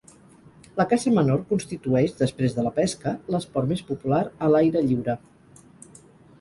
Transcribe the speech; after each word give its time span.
La 0.79 0.85
caça 0.93 1.11
menor 1.17 1.43
constitueix, 1.51 2.15
després 2.23 2.57
de 2.57 2.65
la 2.69 2.73
pesca, 2.79 3.15
l'esport 3.35 3.71
més 3.75 3.87
popular 3.93 4.25
a 4.49 4.53
l'aire 4.57 4.87
lliure. 4.91 5.19